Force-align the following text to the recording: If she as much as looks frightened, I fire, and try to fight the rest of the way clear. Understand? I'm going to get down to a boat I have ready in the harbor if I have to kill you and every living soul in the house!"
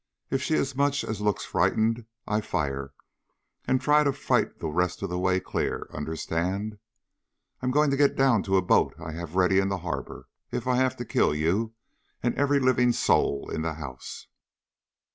If 0.31 0.41
she 0.41 0.55
as 0.55 0.75
much 0.75 1.03
as 1.03 1.21
looks 1.21 1.45
frightened, 1.45 2.07
I 2.25 2.41
fire, 2.41 2.91
and 3.67 3.79
try 3.79 4.03
to 4.03 4.11
fight 4.11 4.57
the 4.57 4.67
rest 4.67 5.03
of 5.03 5.11
the 5.11 5.19
way 5.19 5.39
clear. 5.39 5.85
Understand? 5.93 6.79
I'm 7.61 7.69
going 7.69 7.91
to 7.91 7.95
get 7.97 8.15
down 8.15 8.41
to 8.49 8.57
a 8.57 8.63
boat 8.63 8.95
I 8.99 9.11
have 9.11 9.35
ready 9.35 9.59
in 9.59 9.69
the 9.69 9.77
harbor 9.85 10.27
if 10.49 10.65
I 10.65 10.77
have 10.77 10.95
to 10.95 11.05
kill 11.05 11.35
you 11.35 11.75
and 12.23 12.33
every 12.33 12.59
living 12.59 12.93
soul 12.93 13.51
in 13.51 13.61
the 13.61 13.73
house!" 13.75 14.25